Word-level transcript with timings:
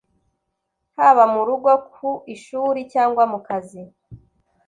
haba 0.97 1.23
mu 1.33 1.41
rugo, 1.47 1.71
ku 1.93 2.09
ishuri 2.35 2.79
cyangwa 2.93 3.23
mu 3.31 3.39
kazi. 3.47 3.81